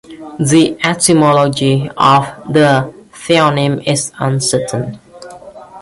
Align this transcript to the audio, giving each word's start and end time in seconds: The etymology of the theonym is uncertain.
The 0.39 0.77
etymology 0.83 1.87
of 1.95 2.23
the 2.51 2.91
theonym 3.13 3.85
is 3.85 4.11
uncertain. 4.17 4.99